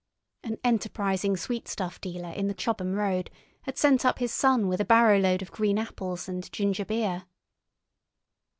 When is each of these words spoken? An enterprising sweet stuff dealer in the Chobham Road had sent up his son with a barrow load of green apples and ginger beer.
An 0.41 0.57
enterprising 0.63 1.37
sweet 1.37 1.67
stuff 1.67 2.01
dealer 2.01 2.31
in 2.31 2.47
the 2.47 2.55
Chobham 2.55 2.93
Road 2.95 3.29
had 3.65 3.77
sent 3.77 4.03
up 4.03 4.17
his 4.17 4.33
son 4.33 4.67
with 4.67 4.81
a 4.81 4.83
barrow 4.83 5.19
load 5.19 5.43
of 5.43 5.51
green 5.51 5.77
apples 5.77 6.27
and 6.27 6.51
ginger 6.51 6.85
beer. 6.85 7.25